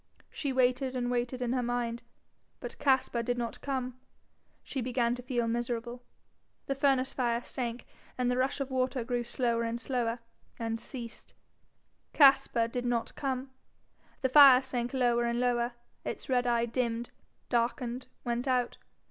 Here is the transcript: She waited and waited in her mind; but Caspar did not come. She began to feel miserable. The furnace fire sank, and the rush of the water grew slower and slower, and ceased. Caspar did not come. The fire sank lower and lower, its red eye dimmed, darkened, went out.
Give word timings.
She 0.31 0.51
waited 0.51 0.95
and 0.95 1.11
waited 1.11 1.43
in 1.43 1.53
her 1.53 1.61
mind; 1.61 2.01
but 2.59 2.79
Caspar 2.79 3.21
did 3.21 3.37
not 3.37 3.61
come. 3.61 3.99
She 4.63 4.81
began 4.81 5.13
to 5.13 5.21
feel 5.21 5.47
miserable. 5.47 6.01
The 6.65 6.73
furnace 6.73 7.13
fire 7.13 7.43
sank, 7.43 7.85
and 8.17 8.27
the 8.31 8.35
rush 8.37 8.59
of 8.59 8.69
the 8.69 8.73
water 8.73 9.03
grew 9.03 9.23
slower 9.23 9.61
and 9.61 9.79
slower, 9.79 10.17
and 10.57 10.81
ceased. 10.81 11.35
Caspar 12.13 12.67
did 12.67 12.83
not 12.83 13.13
come. 13.13 13.51
The 14.23 14.29
fire 14.29 14.63
sank 14.63 14.91
lower 14.95 15.23
and 15.25 15.39
lower, 15.39 15.73
its 16.03 16.27
red 16.29 16.47
eye 16.47 16.65
dimmed, 16.65 17.11
darkened, 17.49 18.07
went 18.23 18.47
out. 18.47 18.79